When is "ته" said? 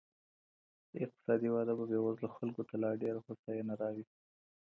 2.69-2.75